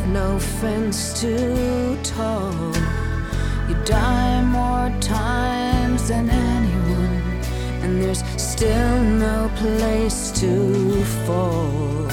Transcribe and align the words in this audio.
have 0.00 0.08
no 0.12 0.38
fence 0.38 1.20
to 1.20 1.98
toe. 2.02 2.72
You 3.68 3.74
die 3.84 4.42
more 4.42 4.90
times 5.00 6.08
than 6.08 6.30
anyone, 6.30 7.22
and 7.82 8.00
there's 8.00 8.22
still 8.40 9.02
no 9.02 9.50
place 9.56 10.30
to 10.40 11.04
fall. 11.26 12.06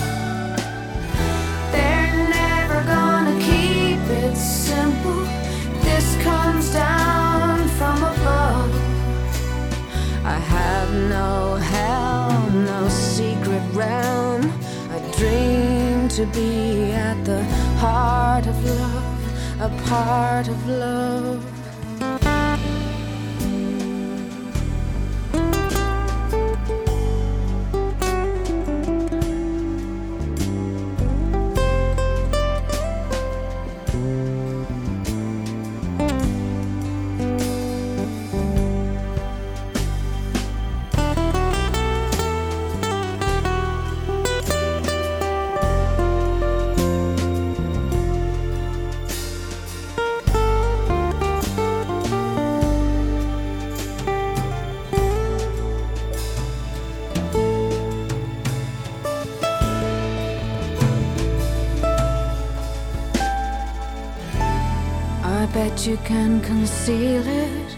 They're 1.71 2.29
never 2.29 2.83
gonna 2.95 3.37
keep 3.39 4.01
it 4.23 4.35
simple. 4.35 5.23
This 5.87 6.07
comes 6.23 6.73
down 6.73 7.67
from 7.77 7.97
above. 8.03 8.71
I 10.25 10.39
have 10.55 10.93
no 10.93 11.55
hell, 11.55 12.49
no 12.51 12.89
secret 12.89 13.63
realm. 13.73 14.41
I 14.91 14.99
dream 15.17 16.09
to 16.09 16.25
be 16.27 16.91
at 16.91 17.23
the 17.23 17.66
part 17.79 18.47
of 18.47 18.65
love, 18.65 19.61
a 19.61 19.69
part 19.87 20.47
of 20.47 20.67
love. 20.67 21.56
Can 65.95 66.41
conceal 66.41 67.25
it, 67.25 67.77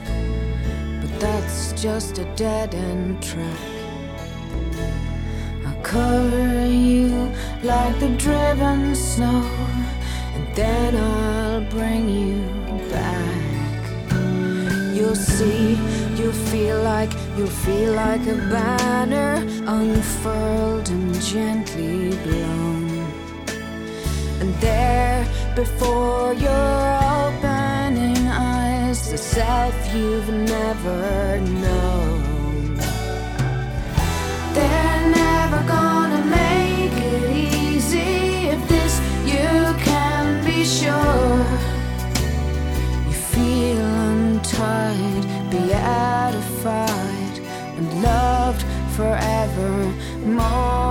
but 0.99 1.19
that's 1.19 1.79
just 1.79 2.17
a 2.17 2.25
dead 2.35 2.73
end 2.73 3.21
track. 3.21 3.59
I'll 5.67 5.81
cover 5.83 6.65
you 6.65 7.31
like 7.61 7.99
the 7.99 8.09
driven 8.17 8.95
snow, 8.95 9.47
and 10.33 10.55
then 10.55 10.95
I'll 10.95 11.61
bring 11.69 12.09
you 12.09 12.41
back. 12.89 14.09
You'll 14.95 15.13
see, 15.13 15.77
you'll 16.15 16.41
feel 16.49 16.81
like, 16.81 17.11
you'll 17.37 17.57
feel 17.67 17.93
like 17.93 18.21
a 18.21 18.37
banner 18.49 19.35
unfurled 19.67 20.89
and 20.89 21.13
gently 21.21 22.17
blown. 22.23 22.89
And 24.41 24.51
there 24.55 25.27
before 25.55 26.33
your 26.33 26.49
the 26.49 27.08
self 29.69 29.95
you've 29.95 30.29
never 30.29 31.39
known. 31.39 32.75
They're 34.53 35.09
never 35.09 35.63
gonna 35.67 36.23
make 36.25 36.97
it 37.13 37.23
easy 37.35 38.49
if 38.53 38.61
this 38.67 38.93
you 39.33 39.49
can 39.89 40.43
be 40.45 40.63
sure. 40.63 41.45
You 43.09 43.17
feel 43.33 43.85
untied, 44.11 45.25
beatified, 45.51 47.35
and 47.77 47.87
loved 48.03 48.63
forevermore. 48.95 50.88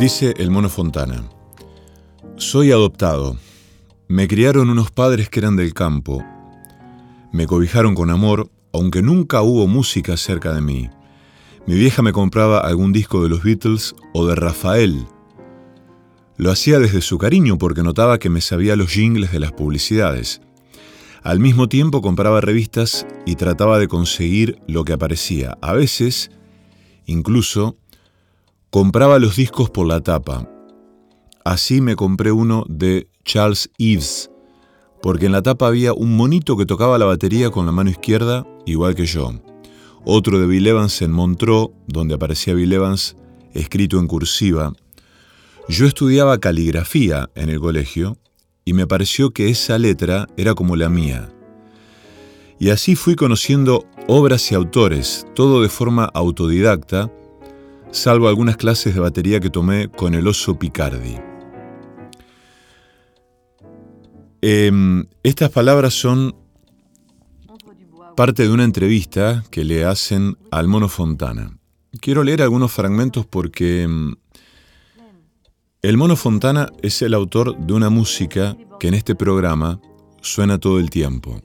Dice 0.00 0.32
el 0.38 0.50
mono 0.50 0.70
Fontana, 0.70 1.28
soy 2.36 2.72
adoptado. 2.72 3.36
Me 4.08 4.28
criaron 4.28 4.70
unos 4.70 4.90
padres 4.90 5.28
que 5.28 5.40
eran 5.40 5.56
del 5.56 5.74
campo. 5.74 6.24
Me 7.34 7.46
cobijaron 7.46 7.94
con 7.94 8.08
amor, 8.08 8.50
aunque 8.72 9.02
nunca 9.02 9.42
hubo 9.42 9.66
música 9.66 10.16
cerca 10.16 10.54
de 10.54 10.62
mí. 10.62 10.88
Mi 11.66 11.74
vieja 11.74 12.00
me 12.00 12.14
compraba 12.14 12.60
algún 12.60 12.94
disco 12.94 13.22
de 13.22 13.28
los 13.28 13.42
Beatles 13.42 13.94
o 14.14 14.26
de 14.26 14.36
Rafael. 14.36 15.06
Lo 16.38 16.50
hacía 16.50 16.78
desde 16.78 17.02
su 17.02 17.18
cariño 17.18 17.58
porque 17.58 17.82
notaba 17.82 18.18
que 18.18 18.30
me 18.30 18.40
sabía 18.40 18.76
los 18.76 18.88
jingles 18.88 19.32
de 19.32 19.40
las 19.40 19.52
publicidades. 19.52 20.40
Al 21.22 21.40
mismo 21.40 21.68
tiempo 21.68 22.00
compraba 22.00 22.40
revistas 22.40 23.06
y 23.26 23.34
trataba 23.34 23.78
de 23.78 23.86
conseguir 23.86 24.62
lo 24.66 24.82
que 24.86 24.94
aparecía. 24.94 25.58
A 25.60 25.74
veces, 25.74 26.30
incluso, 27.04 27.76
compraba 28.70 29.18
los 29.18 29.34
discos 29.34 29.68
por 29.68 29.86
la 29.88 30.00
tapa. 30.00 30.48
Así 31.44 31.80
me 31.80 31.96
compré 31.96 32.30
uno 32.30 32.64
de 32.68 33.08
Charles 33.24 33.68
Eves, 33.78 34.30
porque 35.02 35.26
en 35.26 35.32
la 35.32 35.42
tapa 35.42 35.66
había 35.66 35.92
un 35.92 36.16
monito 36.16 36.56
que 36.56 36.66
tocaba 36.66 36.98
la 36.98 37.06
batería 37.06 37.50
con 37.50 37.66
la 37.66 37.72
mano 37.72 37.90
izquierda, 37.90 38.46
igual 38.66 38.94
que 38.94 39.06
yo. 39.06 39.32
Otro 40.04 40.38
de 40.38 40.46
Bill 40.46 40.68
Evans 40.68 41.02
en 41.02 41.10
Montreux, 41.10 41.70
donde 41.88 42.14
aparecía 42.14 42.54
Bill 42.54 42.72
Evans 42.72 43.16
escrito 43.54 43.98
en 43.98 44.06
cursiva. 44.06 44.72
Yo 45.68 45.86
estudiaba 45.86 46.38
caligrafía 46.38 47.28
en 47.34 47.48
el 47.48 47.58
colegio 47.58 48.18
y 48.64 48.72
me 48.72 48.86
pareció 48.86 49.30
que 49.30 49.48
esa 49.48 49.78
letra 49.78 50.28
era 50.36 50.54
como 50.54 50.76
la 50.76 50.88
mía. 50.88 51.32
Y 52.60 52.70
así 52.70 52.94
fui 52.94 53.16
conociendo 53.16 53.86
obras 54.06 54.52
y 54.52 54.54
autores, 54.54 55.26
todo 55.34 55.62
de 55.62 55.68
forma 55.68 56.04
autodidacta, 56.04 57.10
salvo 57.92 58.28
algunas 58.28 58.56
clases 58.56 58.94
de 58.94 59.00
batería 59.00 59.40
que 59.40 59.50
tomé 59.50 59.88
con 59.88 60.14
el 60.14 60.26
oso 60.26 60.58
Picardi. 60.58 61.16
Em, 64.42 65.04
estas 65.22 65.50
palabras 65.50 65.92
son 65.94 66.34
parte 68.16 68.44
de 68.44 68.50
una 68.50 68.64
entrevista 68.64 69.44
que 69.50 69.64
le 69.64 69.84
hacen 69.84 70.38
al 70.50 70.68
Mono 70.68 70.88
Fontana. 70.88 71.58
Quiero 72.00 72.22
leer 72.22 72.42
algunos 72.42 72.72
fragmentos 72.72 73.26
porque 73.26 73.82
em, 73.82 74.14
el 75.82 75.96
Mono 75.96 76.16
Fontana 76.16 76.70
es 76.82 77.02
el 77.02 77.14
autor 77.14 77.58
de 77.58 77.72
una 77.72 77.90
música 77.90 78.56
que 78.78 78.88
en 78.88 78.94
este 78.94 79.14
programa 79.14 79.80
suena 80.20 80.58
todo 80.58 80.78
el 80.78 80.90
tiempo. 80.90 81.40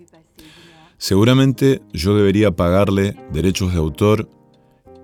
Seguramente 0.97 1.81
yo 1.91 2.15
debería 2.15 2.55
pagarle 2.55 3.17
derechos 3.33 3.73
de 3.73 3.79
autor 3.79 4.29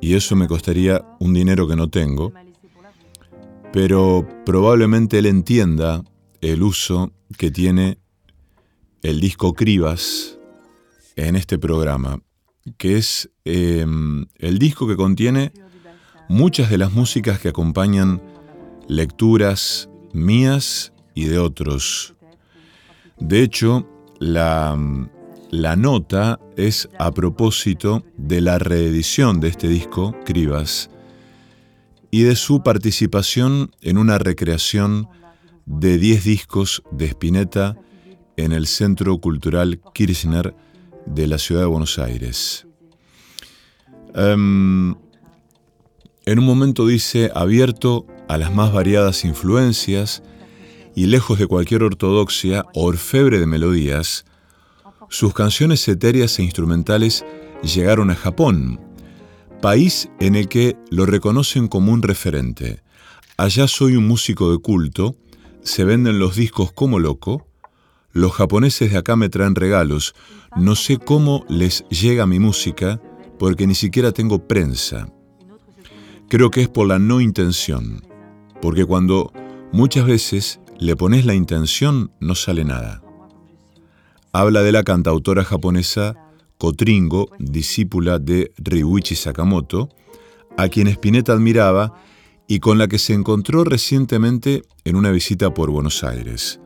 y 0.01 0.15
eso 0.15 0.36
me 0.36 0.48
costaría 0.48 1.06
un 1.19 1.33
dinero 1.33 1.68
que 1.68 1.75
no 1.75 1.89
tengo, 1.89 2.33
pero 3.71 4.27
probablemente 4.45 5.19
él 5.19 5.27
entienda 5.27 6.03
el 6.42 6.63
uso 6.63 7.13
que 7.38 7.51
tiene 7.51 8.00
el 9.03 9.21
disco 9.21 9.53
Cribas 9.53 10.39
en 11.15 11.36
este 11.36 11.59
programa, 11.59 12.19
que 12.77 12.98
es 12.98 13.30
em, 13.45 14.25
el 14.38 14.59
disco 14.59 14.88
que 14.88 14.98
contiene 14.98 15.53
muchas 16.27 16.69
de 16.69 16.77
las 16.80 16.92
músicas 16.92 17.39
que 17.39 17.50
acompañan 17.50 18.21
lecturas 18.88 19.89
mías 20.13 20.94
y 21.13 21.25
de 21.25 21.38
otros. 21.38 22.15
De 23.19 23.44
hecho, 23.44 23.88
la, 24.19 24.77
la 25.51 25.75
nota 25.75 26.39
es 26.56 26.89
a 26.98 27.12
propósito 27.12 28.06
de 28.15 28.39
la 28.39 28.57
reedición 28.57 29.42
de 29.42 29.50
este 29.50 29.68
disco, 29.68 30.15
Cribas, 30.24 30.89
y 32.09 32.24
de 32.24 32.38
su 32.38 32.63
participación 32.63 33.71
en 33.81 33.98
una 33.98 34.18
recreación 34.18 35.09
de 35.65 35.98
10 35.98 36.24
discos 36.24 36.83
de 36.92 37.06
Spinetta 37.07 37.77
en 38.38 38.53
el 38.53 38.65
Centro 38.65 39.18
Cultural 39.18 39.81
Kirchner 39.94 40.56
de 41.06 41.27
la 41.27 41.38
ciudad 41.38 41.62
de 41.62 41.68
Buenos 41.68 42.00
Aires. 42.00 42.65
Em, 44.15 44.95
en 46.25 46.39
un 46.39 46.45
momento 46.45 46.88
dice, 46.88 47.30
abierto 47.36 48.07
a 48.30 48.38
las 48.38 48.54
más 48.54 48.71
variadas 48.71 49.25
influencias 49.25 50.24
y 50.95 51.07
lejos 51.07 51.39
de 51.39 51.47
cualquier 51.47 51.83
ortodoxia 51.83 52.65
orfebre 52.74 53.38
de 53.39 53.47
melodías, 53.47 54.25
sus 55.12 55.34
canciones 55.34 55.86
etéreas 55.90 56.40
e 56.40 56.44
instrumentales 56.44 57.25
llegaron 57.62 58.10
a 58.12 58.16
Japón, 58.16 58.80
país 59.62 60.10
en 60.22 60.38
el 60.38 60.48
que 60.48 60.78
lo 60.90 61.06
reconocen 61.06 61.68
como 61.68 61.92
un 61.92 62.02
referente. 62.02 62.81
Allá 63.36 63.68
soy 63.68 63.98
un 63.98 64.08
músico 64.08 64.54
de 64.54 64.60
culto, 64.60 65.18
se 65.63 65.84
venden 65.84 66.18
los 66.18 66.38
discos 66.38 66.72
como 66.72 66.98
loco, 66.98 67.46
los 68.13 68.31
japoneses 68.31 68.92
de 68.92 68.98
acá 68.98 69.18
me 69.18 69.28
traen 69.28 69.56
regalos, 69.56 70.16
no 70.56 70.75
sé 70.75 70.98
cómo 70.98 71.46
les 71.50 71.86
llega 71.90 72.25
mi 72.25 72.40
música 72.40 73.02
porque 73.38 73.68
ni 73.68 73.75
siquiera 73.75 74.14
tengo 74.14 74.48
prensa. 74.48 75.10
Creo 76.30 76.52
que 76.52 76.62
es 76.62 76.69
por 76.69 76.88
la 76.88 77.00
no 77.00 77.19
intención, 77.19 78.02
porque 78.62 78.86
cuando 78.86 79.34
muchas 79.74 80.06
veces 80.06 80.62
le 80.80 80.96
pones 80.96 81.25
la 81.25 81.34
intención 81.34 82.14
no 82.22 82.34
sale 82.34 82.64
nada 82.64 83.04
habla 84.33 84.62
de 84.62 84.72
la 84.72 84.83
cantautora 84.83 85.44
japonesa 85.44 86.16
Kotringo, 86.57 87.30
discípula 87.39 88.19
de 88.19 88.51
Ryuichi 88.57 89.16
Sakamoto, 89.16 89.89
a 90.57 90.68
quien 90.69 90.88
Spinetta 90.88 91.33
admiraba 91.33 91.95
y 92.48 92.60
con 92.60 92.78
la 92.78 92.88
que 92.88 93.00
se 93.00 93.13
encontró 93.13 93.63
recientemente 93.63 94.63
en 94.83 94.95
una 94.95 95.10
visita 95.10 95.54
por 95.54 95.72
Buenos 95.72 96.04
Aires. 96.04 96.60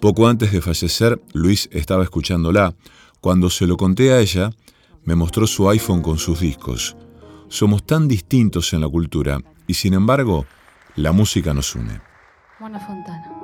Poco 0.00 0.28
antes 0.28 0.52
de 0.52 0.60
fallecer, 0.60 1.20
Luis 1.32 1.68
estaba 1.72 2.04
escuchándola. 2.04 2.74
Cuando 3.20 3.50
se 3.50 3.66
lo 3.66 3.76
conté 3.76 4.12
a 4.12 4.20
ella, 4.20 4.50
me 5.04 5.16
mostró 5.16 5.46
su 5.46 5.68
iPhone 5.70 6.02
con 6.02 6.18
sus 6.18 6.40
discos. 6.40 6.96
Somos 7.48 7.84
tan 7.84 8.06
distintos 8.06 8.72
en 8.74 8.82
la 8.82 8.88
cultura 8.88 9.40
y 9.66 9.74
sin 9.74 9.94
embargo, 9.94 10.46
la 10.94 11.12
música 11.12 11.54
nos 11.54 11.74
une. 11.74 12.00
Fontana. 12.58 13.35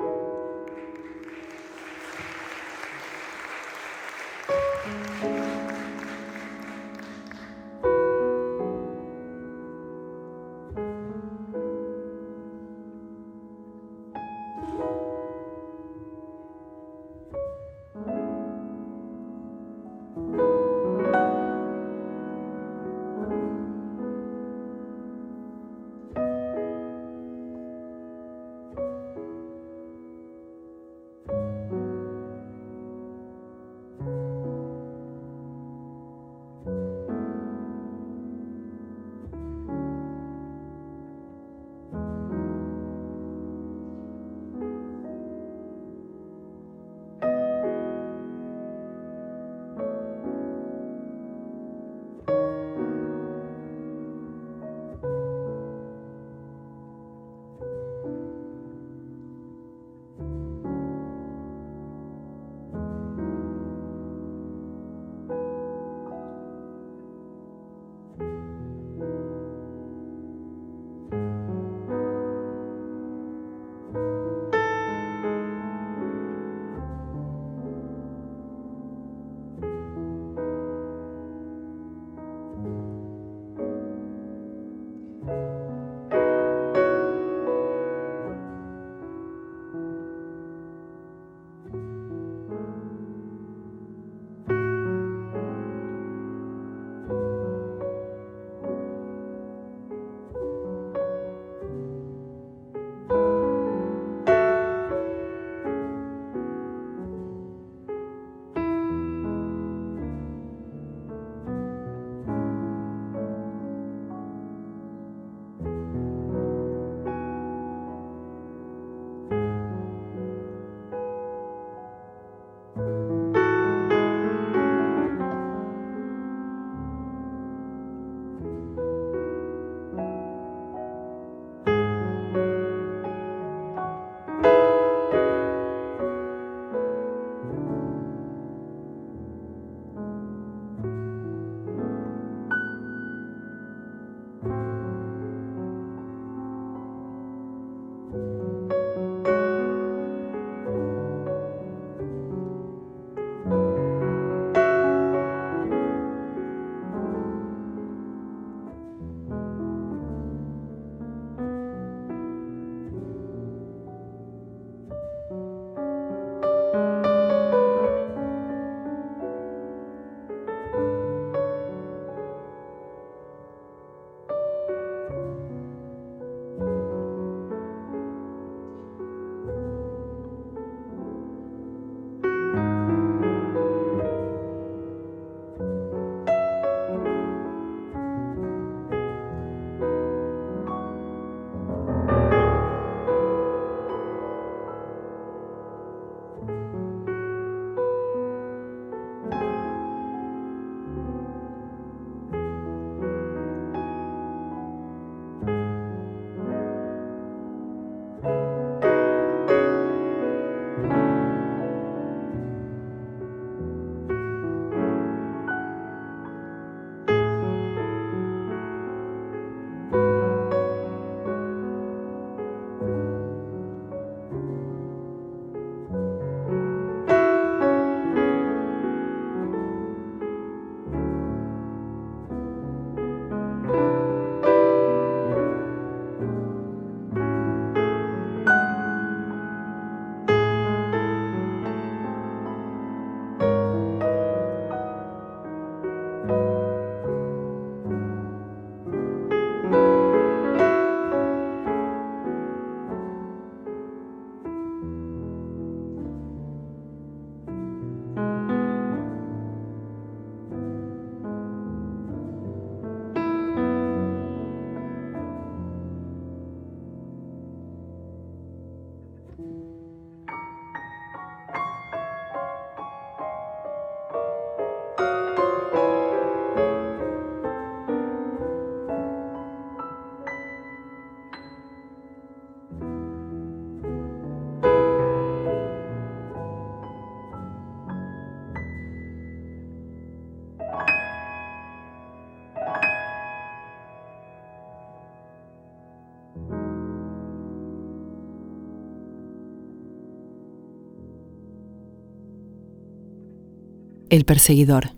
El 304.13 304.25
perseguidor. 304.25 304.91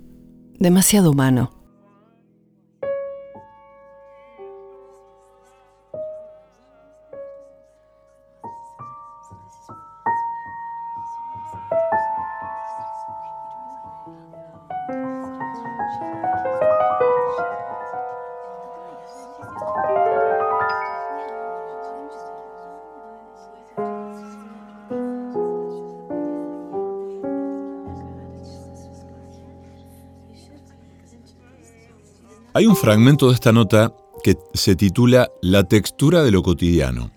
Demasiado 0.59 1.11
humano. 1.11 1.54
Hay 32.57 32.67
un 32.67 32.77
fragmento 32.77 33.27
de 33.27 33.33
esta 33.33 33.51
nota 33.51 33.93
que 34.23 34.37
se 34.53 34.77
titula 34.77 35.29
La 35.41 35.65
textura 35.65 36.23
de 36.23 36.31
lo 36.31 36.41
cotidiano. 36.41 37.11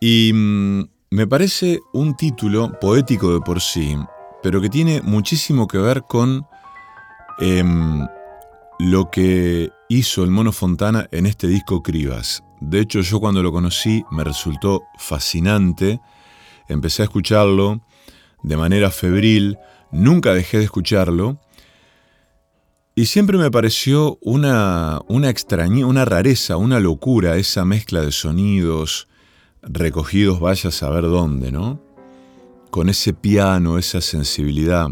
Y 0.00 0.32
mm, 0.34 0.82
me 1.10 1.28
parece 1.28 1.78
un 1.92 2.16
título 2.16 2.72
poético 2.80 3.32
de 3.32 3.40
por 3.40 3.60
sí, 3.60 3.96
pero 4.42 4.60
que 4.60 4.68
tiene 4.68 5.02
muchísimo 5.02 5.68
que 5.68 5.78
ver 5.78 6.02
con 6.02 6.44
em, 7.38 8.08
lo 8.80 9.08
que 9.08 9.70
hizo 9.88 10.24
el 10.24 10.30
Mono 10.32 10.50
Fontana 10.50 11.06
en 11.12 11.26
este 11.26 11.46
disco 11.46 11.80
Cribas. 11.80 12.42
De 12.60 12.80
hecho, 12.80 13.02
yo 13.02 13.20
cuando 13.20 13.40
lo 13.40 13.52
conocí 13.52 14.02
me 14.10 14.24
resultó 14.24 14.82
fascinante. 14.98 16.00
Empecé 16.66 17.02
a 17.02 17.04
escucharlo 17.04 17.82
de 18.42 18.56
manera 18.56 18.90
febril, 18.90 19.58
nunca 19.92 20.34
dejé 20.34 20.58
de 20.58 20.64
escucharlo 20.64 21.38
y 22.94 23.06
siempre 23.06 23.38
me 23.38 23.50
pareció 23.50 24.18
una, 24.20 25.00
una 25.08 25.30
extraña, 25.30 25.86
una 25.86 26.04
rareza, 26.04 26.56
una 26.56 26.78
locura 26.78 27.36
esa 27.36 27.64
mezcla 27.64 28.00
de 28.02 28.12
sonidos 28.12 29.08
recogidos 29.62 30.40
vaya 30.40 30.68
a 30.68 30.72
saber 30.72 31.04
dónde, 31.04 31.52
¿no? 31.52 31.80
Con 32.70 32.88
ese 32.88 33.14
piano, 33.14 33.78
esa 33.78 34.00
sensibilidad. 34.00 34.88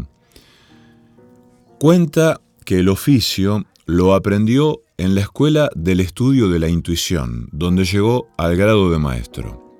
Cuenta 1.79 2.39
que 2.65 2.79
el 2.79 2.89
oficio 2.89 3.65
lo 3.85 4.13
aprendió 4.13 4.81
en 4.97 5.15
la 5.15 5.21
escuela 5.21 5.69
del 5.75 5.99
estudio 5.99 6.47
de 6.47 6.59
la 6.59 6.69
intuición, 6.69 7.49
donde 7.51 7.85
llegó 7.85 8.27
al 8.37 8.55
grado 8.55 8.91
de 8.91 8.99
maestro. 8.99 9.71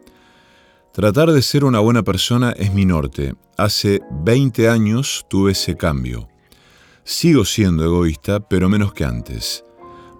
Tratar 0.93 1.31
de 1.31 1.41
ser 1.41 1.63
una 1.63 1.79
buena 1.79 2.03
persona 2.03 2.51
es 2.51 2.73
mi 2.73 2.85
norte. 2.85 3.35
Hace 3.57 4.01
20 4.23 4.67
años 4.67 5.25
tuve 5.29 5.53
ese 5.53 5.77
cambio. 5.77 6.30
Sigo 7.03 7.45
siendo 7.45 7.83
egoísta, 7.83 8.47
pero 8.47 8.69
menos 8.69 8.93
que 8.93 9.05
antes. 9.05 9.65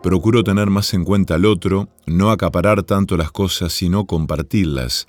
Procuro 0.01 0.43
tener 0.43 0.69
más 0.69 0.93
en 0.93 1.03
cuenta 1.03 1.35
al 1.35 1.45
otro, 1.45 1.89
no 2.07 2.31
acaparar 2.31 2.83
tanto 2.83 3.17
las 3.17 3.31
cosas, 3.31 3.71
sino 3.71 4.05
compartirlas. 4.05 5.05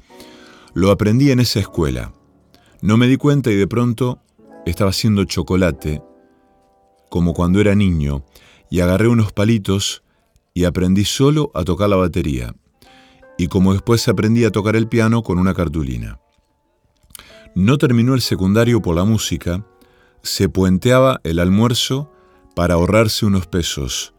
Lo 0.74 0.90
aprendí 0.90 1.30
en 1.30 1.40
esa 1.40 1.60
escuela. 1.60 2.12
No 2.82 2.96
me 2.96 3.06
di 3.06 3.16
cuenta 3.16 3.50
y 3.50 3.56
de 3.56 3.66
pronto 3.66 4.20
estaba 4.66 4.90
haciendo 4.90 5.24
chocolate, 5.24 6.02
como 7.08 7.32
cuando 7.32 7.60
era 7.60 7.74
niño, 7.74 8.24
y 8.70 8.80
agarré 8.80 9.08
unos 9.08 9.32
palitos 9.32 10.02
y 10.54 10.64
aprendí 10.64 11.04
solo 11.04 11.50
a 11.54 11.64
tocar 11.64 11.88
la 11.88 11.96
batería. 11.96 12.54
Y 13.38 13.48
como 13.48 13.72
después 13.72 14.06
aprendí 14.08 14.44
a 14.44 14.50
tocar 14.50 14.76
el 14.76 14.88
piano 14.88 15.22
con 15.22 15.38
una 15.38 15.54
cartulina. 15.54 16.20
No 17.54 17.78
terminó 17.78 18.14
el 18.14 18.20
secundario 18.20 18.80
por 18.82 18.96
la 18.96 19.04
música, 19.04 19.66
se 20.22 20.48
puenteaba 20.48 21.20
el 21.24 21.38
almuerzo 21.38 22.10
para 22.54 22.74
ahorrarse 22.74 23.26
unos 23.26 23.46
pesos. 23.46 24.14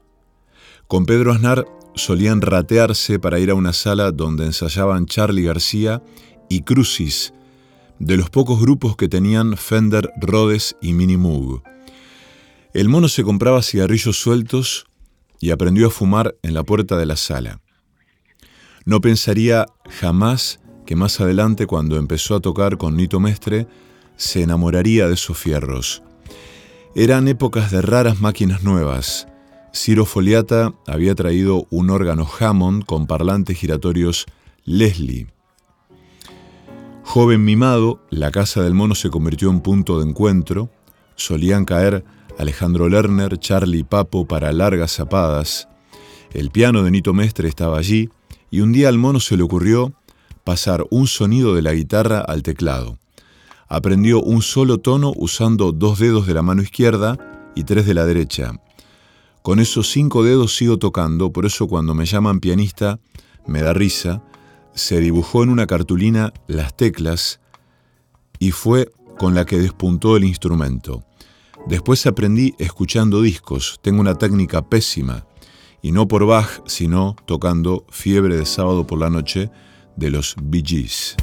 Con 0.88 1.05
Pedro 1.05 1.31
Aznar 1.31 1.65
solían 1.95 2.41
ratearse 2.41 3.19
para 3.19 3.39
ir 3.39 3.50
a 3.50 3.55
una 3.55 3.74
sala 3.74 4.12
donde 4.12 4.45
ensayaban 4.45 5.05
Charlie 5.05 5.43
García 5.43 6.01
y 6.50 6.62
Crucis, 6.62 7.33
de 8.00 8.17
los 8.17 8.29
pocos 8.29 8.60
grupos 8.60 8.95
que 8.95 9.07
tenían 9.07 9.55
Fender, 9.57 10.12
Rhodes 10.19 10.75
y 10.81 10.93
Mini 10.93 11.17
Moog. 11.17 11.63
El 12.74 12.89
mono 12.89 13.07
se 13.07 13.24
compraba 13.24 13.62
cigarrillos 13.62 14.17
sueltos 14.17 14.86
y 15.39 15.51
aprendió 15.51 15.88
a 15.88 15.91
fumar 15.91 16.36
en 16.41 16.53
la 16.53 16.63
puerta 16.63 16.98
de 16.98 17.05
la 17.05 17.15
sala. 17.15 17.62
No 18.86 19.00
pensaría 19.00 19.65
jamás 19.89 20.60
que 20.86 20.95
más 20.95 21.22
adelante, 21.22 21.65
cuando 21.67 21.98
empezó 21.98 22.36
a 22.36 22.39
tocar 22.41 22.77
con 22.77 22.98
Nito 22.98 23.19
Mestre, 23.19 23.67
se 24.15 24.43
enamoraría 24.43 25.08
de 25.08 25.13
esos 25.13 25.38
fierros. 25.38 26.03
Eran 26.96 27.27
épocas 27.27 27.72
de 27.72 27.82
raras 27.82 28.22
máquinas 28.22 28.63
nuevas. 28.63 29.27
Ciro 29.74 30.05
Foliata 30.05 30.74
había 30.86 31.15
traído 31.15 31.65
un 31.72 31.89
órgano 31.89 32.27
Hammond 32.39 32.86
con 32.86 33.08
parlantes 33.08 33.58
giratorios 33.58 34.25
Leslie. 34.65 35.27
Joven 37.03 37.43
mimado, 37.43 38.00
la 38.10 38.32
casa 38.32 38.62
del 38.62 38.74
mono 38.74 38.96
se 38.96 39.10
convirtió 39.10 39.50
en 39.50 39.62
punto 39.62 40.00
de 40.00 40.10
encuentro. 40.10 40.70
Solían 41.15 41.65
caer 41.65 42.05
Alejandro 42.38 42.88
Lerner, 42.89 43.38
Charlie 43.39 43.79
y 43.79 43.84
Papo 43.84 44.27
para 44.27 44.51
largas 44.51 44.91
zapadas. 44.91 45.67
El 46.34 46.50
piano 46.50 46.84
de 46.84 46.91
Nito 46.91 47.13
Mestre 47.13 47.48
estaba 47.48 47.77
allí 47.77 48.10
y 48.50 48.62
un 48.62 48.72
día 48.72 48.89
al 48.89 48.98
mono 48.98 49.20
se 49.20 49.36
le 49.36 49.43
ocurrió 49.43 49.93
pasar 50.43 50.86
un 50.89 51.08
sonido 51.08 51.55
de 51.55 51.62
la 51.62 51.74
guitarra 51.74 52.20
al 52.20 52.43
teclado. 52.43 53.00
Aprendió 53.74 54.22
un 54.22 54.44
solo 54.44 54.77
tono 54.77 55.13
usando 55.15 55.72
dos 55.72 55.98
dedos 55.98 56.27
de 56.27 56.36
la 56.36 56.44
mano 56.44 56.62
izquierda 56.62 57.18
y 57.56 57.63
tres 57.63 57.88
de 57.88 57.96
la 57.96 58.06
derecha. 58.06 58.51
Con 59.42 59.60
esos 59.60 59.89
cinco 59.89 60.24
dedos 60.24 60.56
sigo 60.56 60.77
tocando, 60.77 61.34
por 61.34 61.48
eso 61.48 61.68
cuando 61.68 61.96
me 61.96 62.06
llaman 62.06 62.39
pianista 62.39 63.00
me 63.48 63.63
da 63.63 63.74
risa. 63.74 64.22
Se 64.75 65.00
dibujó 65.00 65.42
en 65.42 65.50
una 65.50 65.65
cartulina 65.65 66.32
las 66.46 66.77
teclas 66.77 67.39
y 68.38 68.51
fue 68.51 68.92
con 69.18 69.34
la 69.34 69.44
que 69.44 69.58
despuntó 69.58 70.18
el 70.18 70.25
instrumento. 70.25 71.03
Después 71.65 72.06
aprendí 72.06 72.53
escuchando 72.60 73.24
discos, 73.24 73.80
tengo 73.82 74.01
una 74.01 74.20
técnica 74.20 74.62
pésima, 74.70 75.25
y 75.82 75.94
no 75.94 76.08
por 76.08 76.27
Bach, 76.27 76.62
sino 76.68 77.15
tocando 77.25 77.88
Fiebre 77.89 78.38
de 78.38 78.46
sábado 78.46 78.86
por 78.86 79.00
la 79.00 79.10
noche 79.10 79.50
de 79.96 80.12
los 80.12 80.36
Bee 80.39 80.63
Gees. 80.63 81.18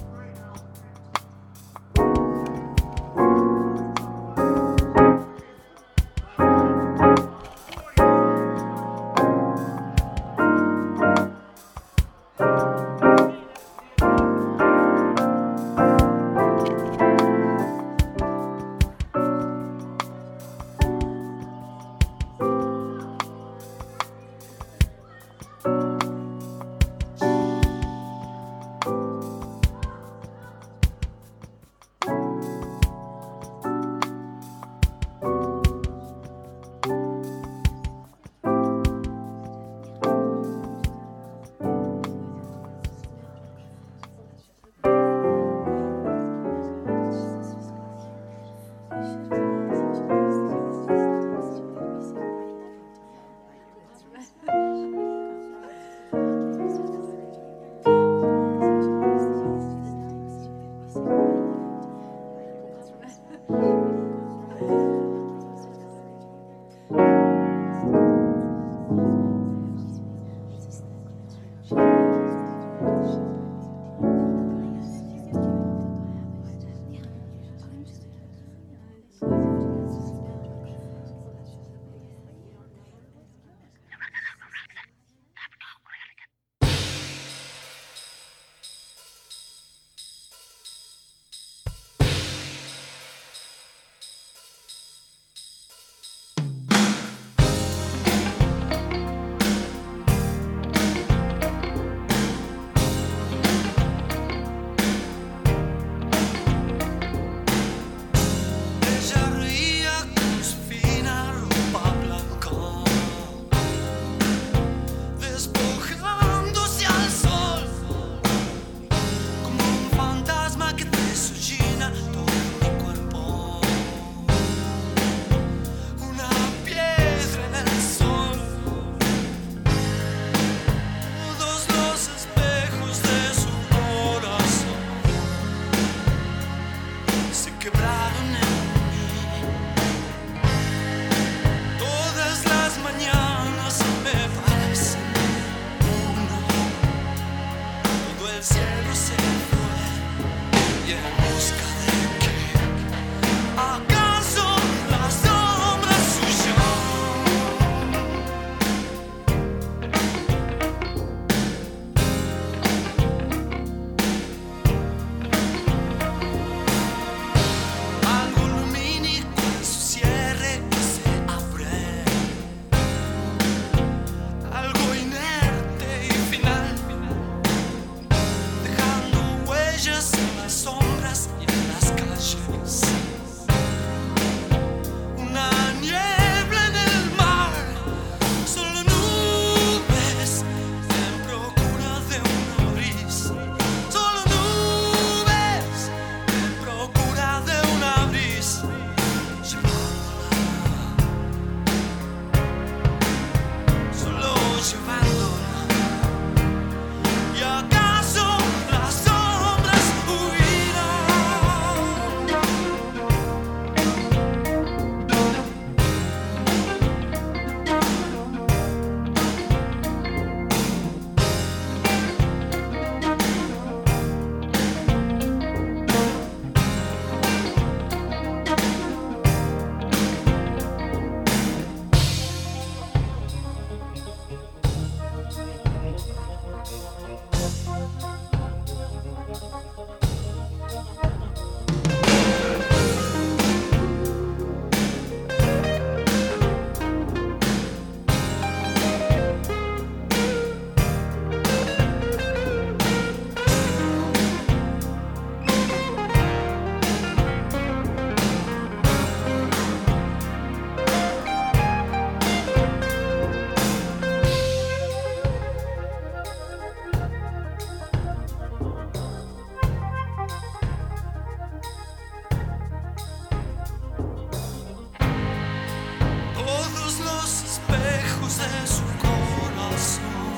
de 278.49 278.67
su 278.67 278.83
corazón 279.05 280.37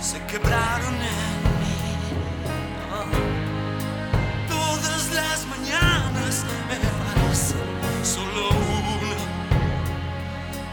se 0.00 0.18
quebraron 0.26 0.94
en 0.94 1.00
mí. 1.60 1.76
Todas 4.48 5.10
las 5.12 5.46
mañanas 5.46 6.44
me 6.68 6.76
parece 7.04 7.54
solo 8.02 8.48
una, 8.48 9.16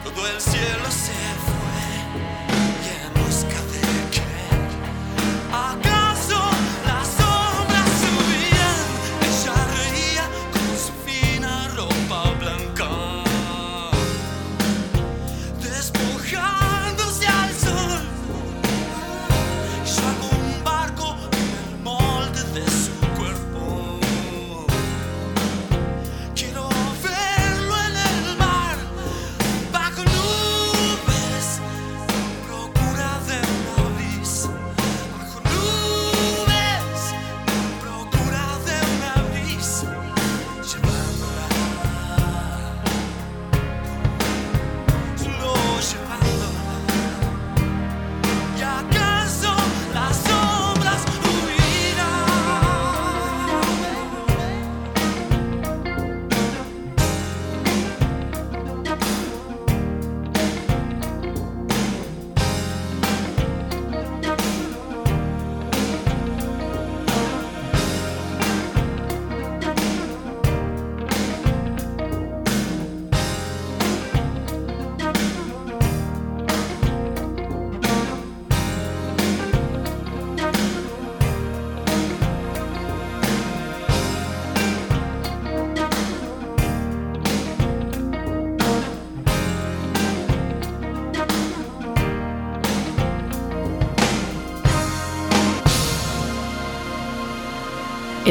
todo 0.04 0.28
el 0.28 0.40
cielo. 0.42 0.83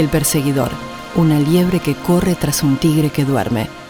Perseguidor, 0.09 0.71
una 1.15 1.39
liebre 1.39 1.81
que 1.81 1.95
corre 1.95 2.35
tras 2.35 2.63
un 2.63 2.77
tigre 2.77 3.11
que 3.11 3.25
duerme. 3.25 3.82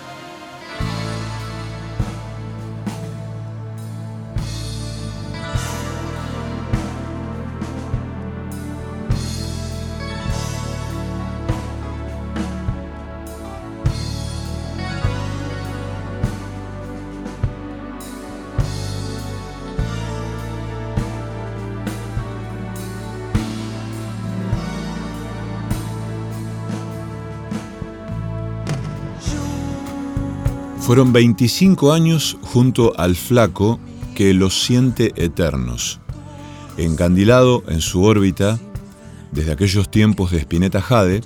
Fueron 30.92 31.14
25 31.14 31.94
años 31.94 32.36
junto 32.42 32.92
al 33.00 33.16
flaco 33.16 33.80
que 34.14 34.34
los 34.34 34.62
siente 34.62 35.14
eternos, 35.16 36.00
encandilado 36.76 37.64
en 37.68 37.80
su 37.80 38.02
órbita 38.02 38.60
desde 39.30 39.52
aquellos 39.52 39.90
tiempos 39.90 40.32
de 40.32 40.40
Spinetta 40.40 40.82
Jade, 40.82 41.22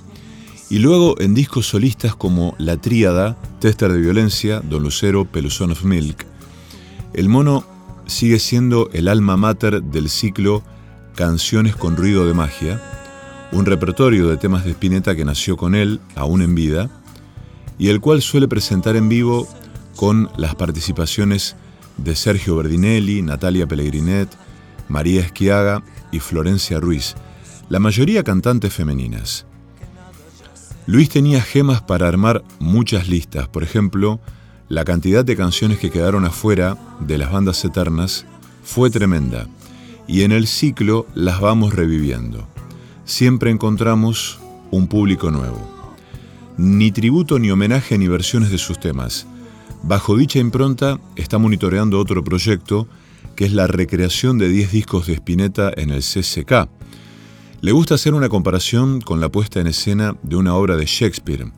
y 0.69 0.79
luego 0.79 1.19
en 1.19 1.33
discos 1.33 1.67
solistas 1.67 2.15
como 2.15 2.55
La 2.57 2.77
Tríada, 2.77 3.35
Tester 3.59 3.91
de 3.91 3.99
Violencia, 3.99 4.61
Don 4.61 4.83
Lucero, 4.83 5.25
Peluzón 5.25 5.71
of 5.71 5.83
Milk. 5.83 6.25
El 7.13 7.27
mono 7.27 7.65
sigue 8.05 8.39
siendo 8.39 8.89
el 8.93 9.09
alma 9.09 9.35
mater 9.35 9.83
del 9.83 10.07
ciclo 10.07 10.63
Canciones 11.13 11.75
con 11.75 11.97
ruido 11.97 12.25
de 12.25 12.33
magia, 12.33 12.81
un 13.51 13.65
repertorio 13.65 14.29
de 14.29 14.37
temas 14.37 14.63
de 14.63 14.71
Spinetta 14.71 15.13
que 15.13 15.25
nació 15.25 15.57
con 15.57 15.75
él, 15.75 15.99
aún 16.15 16.41
en 16.41 16.55
vida, 16.55 16.89
y 17.77 17.89
el 17.89 18.01
cual 18.01 18.21
suele 18.21 18.47
presentar 18.47 18.95
en 18.95 19.09
vivo 19.09 19.47
con 19.95 20.29
las 20.37 20.55
participaciones 20.55 21.55
de 21.97 22.15
Sergio 22.15 22.55
Berdinelli, 22.55 23.21
Natalia 23.21 23.67
Pellegrinet, 23.67 24.29
María 24.87 25.21
Esquiaga 25.21 25.83
y 26.11 26.19
Florencia 26.19 26.79
Ruiz, 26.79 27.15
la 27.69 27.79
mayoría 27.79 28.23
cantantes 28.23 28.73
femeninas. 28.73 29.45
Luis 30.85 31.09
tenía 31.09 31.41
gemas 31.41 31.81
para 31.81 32.07
armar 32.07 32.43
muchas 32.59 33.09
listas, 33.09 33.47
por 33.47 33.63
ejemplo, 33.63 34.21
la 34.69 34.85
cantidad 34.85 35.25
de 35.25 35.35
canciones 35.35 35.79
que 35.79 35.91
quedaron 35.91 36.25
afuera 36.25 36.77
de 37.01 37.17
las 37.17 37.31
bandas 37.31 37.63
eternas 37.65 38.25
fue 38.63 38.89
tremenda, 38.89 39.47
y 40.07 40.23
en 40.23 40.31
el 40.31 40.47
ciclo 40.47 41.05
las 41.13 41.41
vamos 41.41 41.73
reviviendo. 41.73 42.47
Siempre 43.03 43.51
encontramos 43.51 44.39
un 44.71 44.87
público 44.87 45.31
nuevo 45.31 45.76
ni 46.57 46.91
tributo 46.91 47.39
ni 47.39 47.51
homenaje 47.51 47.97
ni 47.97 48.07
versiones 48.07 48.51
de 48.51 48.57
sus 48.57 48.79
temas. 48.79 49.27
Bajo 49.83 50.17
dicha 50.17 50.39
impronta 50.39 50.99
está 51.15 51.37
monitoreando 51.37 51.99
otro 51.99 52.23
proyecto 52.23 52.87
que 53.35 53.45
es 53.45 53.53
la 53.53 53.67
recreación 53.67 54.39
de 54.39 54.49
10 54.49 54.71
discos 54.71 55.05
de 55.07 55.13
Spinetta 55.13 55.71
en 55.77 55.91
el 55.91 56.01
CCK. 56.01 56.67
Le 57.61 57.71
gusta 57.71 57.95
hacer 57.95 58.15
una 58.15 58.29
comparación 58.29 58.99
con 58.99 59.19
la 59.19 59.29
puesta 59.29 59.59
en 59.59 59.67
escena 59.67 60.15
de 60.23 60.35
una 60.35 60.55
obra 60.55 60.75
de 60.75 60.85
Shakespeare, 60.85 61.51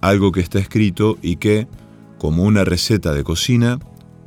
algo 0.00 0.30
que 0.30 0.40
está 0.40 0.60
escrito 0.60 1.18
y 1.20 1.36
que, 1.36 1.66
como 2.18 2.44
una 2.44 2.64
receta 2.64 3.12
de 3.12 3.24
cocina, 3.24 3.80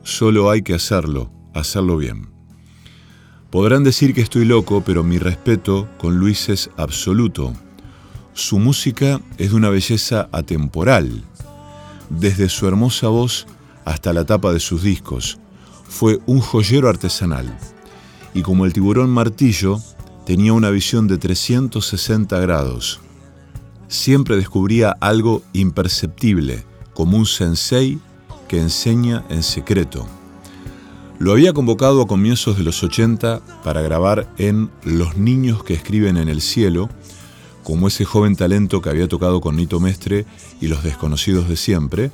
solo 0.04 0.50
hay 0.50 0.62
que 0.62 0.74
hacerlo, 0.74 1.32
hacerlo 1.54 1.96
bien. 1.96 2.30
Podrán 3.50 3.84
decir 3.84 4.14
que 4.14 4.22
estoy 4.22 4.46
loco, 4.46 4.84
pero 4.86 5.04
mi 5.04 5.18
respeto 5.18 5.88
con 5.98 6.18
Luis 6.18 6.50
es 6.50 6.70
absoluto. 6.78 7.54
Su 8.34 8.60
música 8.60 9.22
es 9.38 9.52
de 9.52 9.56
una 9.56 9.70
belleza 9.70 10.30
atemporal, 10.32 11.24
desde 12.10 12.50
su 12.50 12.68
hermosa 12.68 13.08
voz 13.08 13.46
hasta 13.86 14.14
la 14.14 14.26
tapa 14.26 14.54
de 14.54 14.60
sus 14.60 14.84
discos. 14.84 15.38
Fue 15.88 16.20
un 16.26 16.40
joyero 16.40 16.88
artesanal 16.90 17.58
y 18.34 18.42
como 18.42 18.66
el 18.66 18.74
tiburón 18.74 19.10
martillo, 19.10 19.80
tenía 20.26 20.54
una 20.54 20.70
visión 20.70 21.08
de 21.08 21.18
360 21.18 22.40
grados. 22.40 23.00
Siempre 23.88 24.38
descubría 24.38 24.96
algo 25.02 25.44
imperceptible, 25.54 26.64
como 26.94 27.18
un 27.18 27.26
sensei 27.26 28.00
que 28.48 28.62
enseña 28.62 29.26
en 29.30 29.44
secreto. 29.44 30.06
Lo 31.20 31.34
había 31.34 31.54
convocado 31.54 32.02
a 32.02 32.08
comienzos 32.08 32.58
de 32.58 32.64
los 32.64 32.82
80 32.84 33.42
para 33.64 33.82
grabar 33.82 34.34
en 34.38 34.72
Los 34.84 35.18
niños 35.18 35.64
que 35.64 35.74
escriben 35.74 36.18
en 36.18 36.30
el 36.30 36.42
cielo, 36.42 36.90
como 37.64 37.88
ese 37.88 38.06
joven 38.06 38.36
talento 38.36 38.82
que 38.82 38.90
había 38.90 39.08
tocado 39.08 39.42
con 39.42 39.56
Nito 39.56 39.80
Mestre 39.80 40.26
y 40.60 40.68
los 40.68 40.84
desconocidos 40.84 41.48
de 41.48 41.58
siempre, 41.58 42.12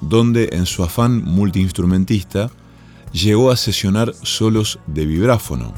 donde 0.00 0.50
en 0.52 0.66
su 0.66 0.82
afán 0.82 1.24
multiinstrumentista 1.24 2.50
llegó 3.12 3.50
a 3.50 3.56
sesionar 3.56 4.14
solos 4.22 4.78
de 4.86 5.06
vibráfono. 5.06 5.74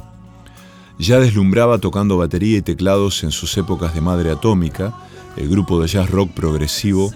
Ya 0.99 1.19
deslumbraba 1.19 1.79
tocando 1.79 2.17
batería 2.17 2.59
y 2.59 2.63
teclados 2.63 3.25
en 3.25 3.33
sus 3.33 3.57
épocas 3.57 3.95
de 3.95 4.01
Madre 4.01 4.31
Atómica, 4.31 4.95
el 5.37 5.49
grupo 5.49 5.81
de 5.81 5.89
jazz 5.89 6.11
rock 6.11 6.31
progresivo 6.33 7.13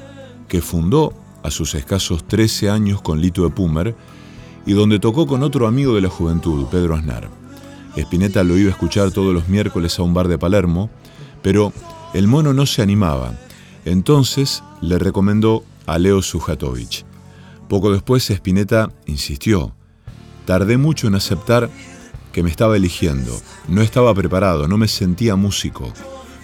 que 0.48 0.62
fundó 0.62 1.12
a 1.42 1.50
sus 1.50 1.74
escasos 1.74 2.26
13 2.26 2.70
años 2.70 3.02
con 3.02 3.20
Lito 3.20 3.44
de 3.44 3.50
Pumer 3.50 3.94
y 4.64 4.72
donde 4.72 4.98
tocó 4.98 5.26
con 5.26 5.42
otro 5.42 5.66
amigo 5.66 5.94
de 5.94 6.00
la 6.00 6.09
juventud, 6.09 6.66
Pedro 6.70 6.94
Aznar. 6.94 7.28
Spinetta 7.96 8.42
lo 8.42 8.59
iba 8.59 8.68
a 8.68 8.72
escuchar 8.72 9.11
todos 9.11 9.32
los 9.32 9.48
miércoles 9.48 9.98
a 9.98 10.02
un 10.02 10.12
bar 10.12 10.28
de 10.28 10.38
Palermo, 10.38 10.90
pero 11.46 11.72
el 12.12 12.26
mono 12.26 12.52
no 12.52 12.66
se 12.66 12.82
animaba. 12.82 13.32
Entonces 13.85 14.64
le 14.80 14.98
recomendó 14.98 15.62
a 15.87 15.96
Leo 15.96 16.20
Sujatovich. 16.20 17.04
Poco 17.68 17.92
después 17.92 18.28
Spinetta 18.28 18.90
insistió. 19.06 19.72
Tardé 20.44 20.76
mucho 20.76 21.06
en 21.06 21.14
aceptar 21.14 21.70
que 22.32 22.42
me 22.42 22.50
estaba 22.50 22.76
eligiendo. 22.76 23.40
No 23.68 23.80
estaba 23.80 24.12
preparado, 24.12 24.66
no 24.66 24.76
me 24.76 24.88
sentía 24.88 25.37
músico. 25.37 25.92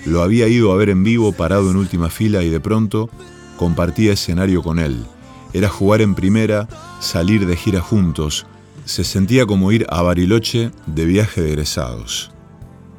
Lo 0.07 0.23
había 0.23 0.47
ido 0.47 0.71
a 0.71 0.77
ver 0.77 0.89
en 0.89 1.03
vivo 1.03 1.33
parado 1.33 1.69
en 1.73 1.79
última 1.79 2.09
fila 2.09 2.45
y 2.45 2.49
de 2.49 2.61
pronto 2.61 3.11
compartía 3.57 4.13
escenario 4.13 4.63
con 4.63 4.79
él. 4.79 5.05
Era 5.53 5.69
jugar 5.69 6.01
en 6.01 6.15
primera, 6.15 6.69
salir 7.01 7.45
de 7.49 7.57
gira 7.57 7.81
juntos. 7.81 8.47
Se 8.85 9.03
sentía 9.03 9.47
como 9.47 9.73
ir 9.73 9.85
a 9.91 10.01
Bariloche 10.03 10.71
de 10.87 11.05
viaje 11.07 11.41
de 11.41 11.49
egresados. 11.49 12.32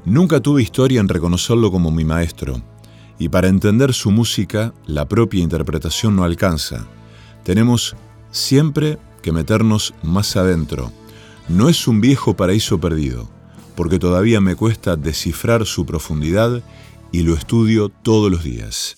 Nunca 0.05 0.41
tuve 0.41 0.61
historia 0.61 0.99
en 0.99 1.07
reconocerlo 1.07 1.71
como 1.71 1.89
mi 1.89 2.03
maestro, 2.03 2.61
y 3.17 3.29
para 3.29 3.47
entender 3.47 3.93
su 3.93 4.11
música, 4.11 4.73
la 4.85 5.07
propia 5.07 5.41
interpretación 5.41 6.15
no 6.17 6.25
alcanza. 6.25 6.85
Tenemos 7.43 7.95
siempre 8.29 8.97
que 9.21 9.31
meternos 9.31 9.93
más 10.03 10.35
adentro. 10.35 10.91
No 11.47 11.69
es 11.69 11.87
un 11.87 12.01
viejo 12.01 12.35
paraíso 12.35 12.79
perdido, 12.79 13.29
porque 13.75 13.97
todavía 13.97 14.41
me 14.41 14.55
cuesta 14.55 14.97
descifrar 14.97 15.65
su 15.65 15.85
profundidad 15.85 16.61
y 17.13 17.21
lo 17.21 17.33
estudio 17.33 17.87
todos 17.87 18.29
los 18.29 18.43
días. 18.43 18.97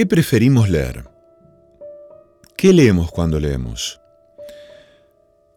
Qué 0.00 0.06
preferimos 0.06 0.70
leer? 0.70 1.04
¿Qué 2.56 2.72
leemos 2.72 3.10
cuando 3.10 3.38
leemos? 3.38 4.00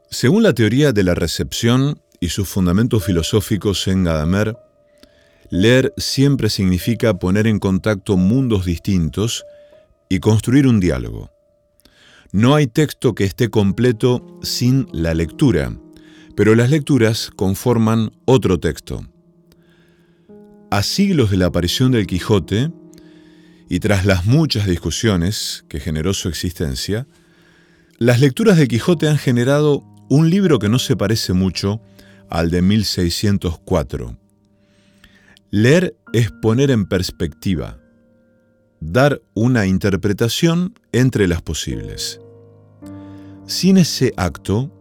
Según 0.10 0.44
la 0.44 0.52
teoría 0.52 0.92
de 0.92 1.02
la 1.02 1.16
recepción 1.16 2.02
y 2.20 2.28
sus 2.28 2.50
fundamentos 2.50 3.06
filosóficos 3.06 3.88
en 3.88 4.04
Gadamer, 4.04 4.58
leer 5.50 5.94
siempre 5.96 6.50
significa 6.50 7.18
poner 7.20 7.48
en 7.48 7.58
contacto 7.58 8.18
mundos 8.18 8.66
distintos 8.66 9.46
y 10.10 10.20
construir 10.20 10.68
un 10.68 10.82
diálogo. 10.82 11.32
No 12.34 12.54
hay 12.54 12.68
texto 12.68 13.16
que 13.16 13.24
esté 13.24 13.50
completo 13.50 14.42
sin 14.44 14.90
la 14.92 15.14
lectura, 15.14 15.74
pero 16.36 16.54
las 16.54 16.70
lecturas 16.70 17.32
conforman 17.34 18.12
otro 18.26 18.60
texto. 18.60 19.08
A 20.70 20.84
siglos 20.84 21.32
de 21.32 21.38
la 21.38 21.46
aparición 21.46 21.94
del 21.94 22.08
Quijote, 22.08 22.72
y 23.70 23.80
tras 23.80 24.06
las 24.06 24.26
muchas 24.26 24.68
discusiones 24.68 25.66
que 25.68 25.80
generó 25.80 26.14
su 26.14 26.30
existencia, 26.30 27.08
las 27.98 28.20
lecturas 28.20 28.58
de 28.58 28.68
Quijote 28.68 29.08
han 29.08 29.18
generado 29.18 29.84
un 30.10 30.30
libro 30.30 30.60
que 30.60 30.70
no 30.70 30.80
se 30.80 30.96
parece 30.96 31.34
mucho 31.34 31.82
al 32.30 32.50
de 32.50 32.62
1604. 32.62 34.18
Leer 35.52 35.96
es 36.14 36.32
poner 36.32 36.72
en 36.72 36.86
perspectiva, 36.86 37.80
dar 38.80 39.22
una 39.34 39.66
interpretación 39.66 40.74
entre 40.92 41.28
las 41.28 41.42
posibles. 41.42 42.20
Sin 43.46 43.78
ese 43.78 44.14
acto, 44.18 44.72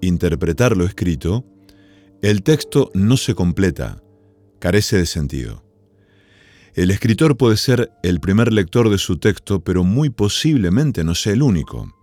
interpretar 0.00 0.76
lo 0.76 0.84
escrito, 0.84 1.44
el 2.22 2.42
texto 2.42 2.90
no 2.94 3.16
se 3.16 3.34
completa, 3.34 4.02
carece 4.58 4.96
de 4.96 5.06
sentido. 5.06 5.62
El 6.74 6.90
escritor 6.90 7.36
puede 7.36 7.56
ser 7.56 7.92
el 8.02 8.18
primer 8.18 8.52
lector 8.52 8.90
de 8.90 8.98
su 8.98 9.18
texto, 9.18 9.60
pero 9.60 9.84
muy 9.84 10.10
posiblemente 10.10 11.04
no 11.04 11.14
sea 11.14 11.32
el 11.32 11.42
único. 11.42 11.94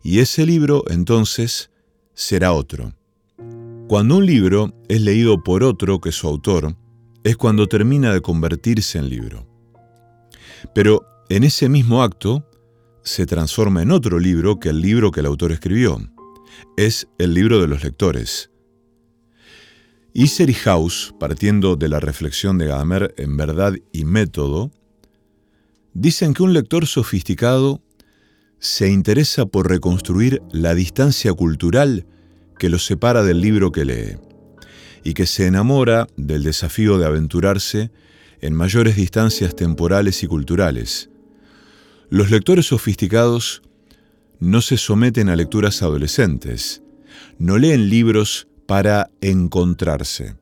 Y 0.00 0.20
ese 0.20 0.46
libro, 0.46 0.84
entonces, 0.88 1.70
será 2.14 2.52
otro. 2.52 2.92
Cuando 3.88 4.18
un 4.18 4.26
libro 4.26 4.72
es 4.88 5.00
leído 5.00 5.42
por 5.42 5.64
otro 5.64 6.00
que 6.00 6.12
su 6.12 6.28
autor, 6.28 6.76
es 7.24 7.36
cuando 7.36 7.66
termina 7.66 8.12
de 8.12 8.20
convertirse 8.20 8.98
en 8.98 9.08
libro. 9.08 9.44
Pero 10.72 11.04
en 11.28 11.42
ese 11.42 11.68
mismo 11.68 12.04
acto, 12.04 12.48
se 13.02 13.26
transforma 13.26 13.82
en 13.82 13.90
otro 13.90 14.20
libro 14.20 14.60
que 14.60 14.68
el 14.68 14.80
libro 14.80 15.10
que 15.10 15.20
el 15.20 15.26
autor 15.26 15.50
escribió. 15.50 15.98
Es 16.76 17.08
el 17.18 17.34
libro 17.34 17.60
de 17.60 17.66
los 17.66 17.82
lectores. 17.82 18.50
Iser 20.18 20.48
y 20.48 20.54
House, 20.54 21.14
partiendo 21.20 21.76
de 21.76 21.90
la 21.90 22.00
reflexión 22.00 22.56
de 22.56 22.68
Gadamer 22.68 23.14
en 23.18 23.36
verdad 23.36 23.74
y 23.92 24.06
método, 24.06 24.72
dicen 25.92 26.32
que 26.32 26.42
un 26.42 26.54
lector 26.54 26.86
sofisticado 26.86 27.82
se 28.58 28.88
interesa 28.88 29.44
por 29.44 29.68
reconstruir 29.68 30.40
la 30.50 30.74
distancia 30.74 31.34
cultural 31.34 32.06
que 32.58 32.70
lo 32.70 32.78
separa 32.78 33.24
del 33.24 33.42
libro 33.42 33.72
que 33.72 33.84
lee, 33.84 34.16
y 35.04 35.12
que 35.12 35.26
se 35.26 35.48
enamora 35.48 36.06
del 36.16 36.44
desafío 36.44 36.96
de 36.96 37.04
aventurarse 37.04 37.90
en 38.40 38.54
mayores 38.54 38.96
distancias 38.96 39.54
temporales 39.54 40.22
y 40.22 40.26
culturales. 40.26 41.10
Los 42.08 42.30
lectores 42.30 42.64
sofisticados 42.64 43.60
no 44.40 44.62
se 44.62 44.78
someten 44.78 45.28
a 45.28 45.36
lecturas 45.36 45.82
adolescentes, 45.82 46.82
no 47.38 47.58
leen 47.58 47.90
libros 47.90 48.48
para 48.66 49.10
encontrarse. 49.20 50.36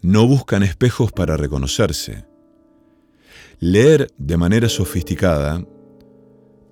No 0.00 0.26
buscan 0.26 0.62
espejos 0.62 1.10
para 1.12 1.36
reconocerse. 1.36 2.24
Leer 3.60 4.12
de 4.18 4.36
manera 4.36 4.68
sofisticada 4.68 5.64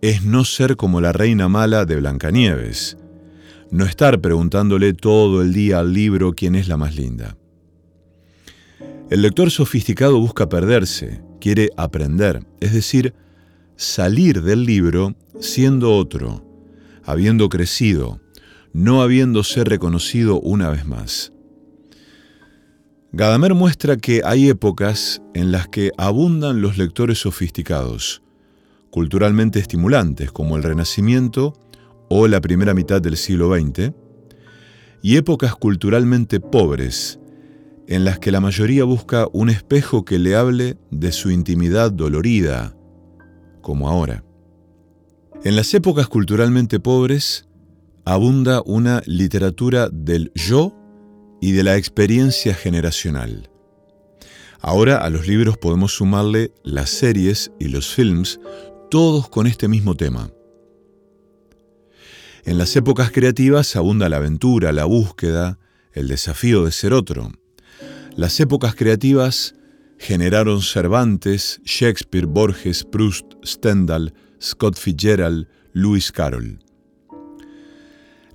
es 0.01 0.25
no 0.25 0.45
ser 0.45 0.77
como 0.77 1.01
la 1.01 1.13
reina 1.13 1.49
mala 1.49 1.85
de 1.85 1.97
Blancanieves, 1.97 2.97
no 3.71 3.85
estar 3.85 4.21
preguntándole 4.21 4.93
todo 4.93 5.43
el 5.43 5.53
día 5.53 5.81
al 5.81 5.93
libro 5.93 6.35
quién 6.35 6.55
es 6.55 6.69
la 6.69 6.77
más 6.77 6.95
linda. 6.95 7.37
El 9.11 9.23
lector 9.23 9.51
sofisticado 9.51 10.21
busca 10.21 10.49
perderse, 10.49 11.23
quiere 11.41 11.71
aprender, 11.77 12.45
es 12.61 12.73
decir, 12.73 13.15
salir 13.77 14.43
del 14.43 14.65
libro 14.65 15.15
siendo 15.41 15.95
otro, 15.95 16.45
habiendo 17.05 17.49
crecido, 17.49 18.21
no 18.77 19.01
habiéndose 19.01 19.65
reconocido 19.65 20.39
una 20.39 20.69
vez 20.69 20.85
más. 20.85 21.33
Gadamer 23.11 23.55
muestra 23.55 23.97
que 23.97 24.21
hay 24.23 24.51
épocas 24.51 25.23
en 25.33 25.51
las 25.51 25.67
que 25.67 25.93
abundan 25.97 26.61
los 26.61 26.77
lectores 26.77 27.17
sofisticados, 27.21 28.23
culturalmente 28.91 29.61
estimulantes, 29.61 30.31
como 30.31 30.59
el 30.59 30.63
Renacimiento 30.63 31.55
o 32.11 32.29
la 32.29 32.43
primera 32.43 32.75
mitad 32.75 33.01
del 33.01 33.17
siglo 33.17 33.51
XX, 33.51 33.93
y 35.01 35.17
épocas 35.17 35.55
culturalmente 35.55 36.39
pobres, 36.39 37.19
en 37.89 38.05
las 38.05 38.19
que 38.19 38.31
la 38.31 38.41
mayoría 38.41 38.85
busca 38.85 39.27
un 39.33 39.49
espejo 39.49 40.05
que 40.05 40.19
le 40.19 40.37
hable 40.37 40.77
de 40.91 41.13
su 41.13 41.31
intimidad 41.31 41.93
dolorida, 41.93 42.77
como 43.63 43.89
ahora. 43.89 44.23
En 45.45 45.57
las 45.57 45.73
épocas 45.73 46.09
culturalmente 46.09 46.79
pobres, 46.79 47.47
abunda 48.07 48.63
una 48.65 49.03
literatura 49.05 49.89
del 49.93 50.31
yo 50.37 50.73
y 51.41 51.51
de 51.51 51.65
la 51.65 51.77
experiencia 51.77 52.55
generacional. 52.55 53.51
Ahora 54.61 54.99
a 54.99 55.11
los 55.11 55.27
libros 55.27 55.59
podemos 55.59 55.93
sumarle 55.93 56.53
las 56.63 56.89
series 56.89 57.51
y 57.59 57.67
los 57.67 57.93
films, 57.93 58.39
todos 58.91 59.29
con 59.29 59.49
este 59.49 59.67
mismo 59.67 59.97
tema. 59.97 60.31
En 62.45 62.59
las 62.59 62.77
épocas 62.77 63.11
creativas 63.11 63.75
abunda 63.75 64.09
la 64.09 64.19
aventura, 64.19 64.71
la 64.71 64.85
búsqueda, 64.85 65.59
el 65.93 66.07
desafío 66.07 66.65
de 66.65 66.71
ser 66.71 66.93
otro. 66.93 67.33
Las 68.15 68.39
épocas 68.39 68.77
creativas 68.77 69.57
generaron 69.99 70.63
Cervantes, 70.63 71.61
Shakespeare, 71.65 72.27
Borges, 72.27 72.85
Proust, 72.85 73.27
Stendhal, 73.45 74.15
Scott 74.41 74.79
Fitzgerald, 74.79 75.49
Lewis 75.73 76.13
Carroll. 76.13 76.61